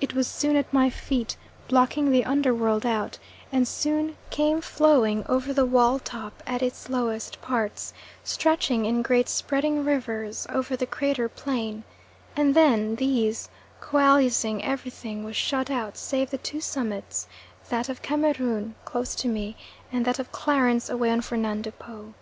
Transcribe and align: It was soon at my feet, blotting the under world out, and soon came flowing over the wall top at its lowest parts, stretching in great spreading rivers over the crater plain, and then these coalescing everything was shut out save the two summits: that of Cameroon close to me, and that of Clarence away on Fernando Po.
It 0.00 0.14
was 0.14 0.26
soon 0.26 0.56
at 0.56 0.72
my 0.72 0.88
feet, 0.88 1.36
blotting 1.68 2.10
the 2.10 2.24
under 2.24 2.54
world 2.54 2.86
out, 2.86 3.18
and 3.52 3.68
soon 3.68 4.16
came 4.30 4.62
flowing 4.62 5.26
over 5.28 5.52
the 5.52 5.66
wall 5.66 5.98
top 5.98 6.42
at 6.46 6.62
its 6.62 6.88
lowest 6.88 7.42
parts, 7.42 7.92
stretching 8.24 8.86
in 8.86 9.02
great 9.02 9.28
spreading 9.28 9.84
rivers 9.84 10.46
over 10.48 10.74
the 10.74 10.86
crater 10.86 11.28
plain, 11.28 11.84
and 12.34 12.54
then 12.54 12.94
these 12.96 13.50
coalescing 13.78 14.64
everything 14.64 15.22
was 15.22 15.36
shut 15.36 15.68
out 15.70 15.98
save 15.98 16.30
the 16.30 16.38
two 16.38 16.62
summits: 16.62 17.26
that 17.68 17.90
of 17.90 18.00
Cameroon 18.00 18.74
close 18.86 19.14
to 19.16 19.28
me, 19.28 19.54
and 19.92 20.06
that 20.06 20.18
of 20.18 20.32
Clarence 20.32 20.88
away 20.88 21.10
on 21.10 21.20
Fernando 21.20 21.72
Po. 21.72 22.14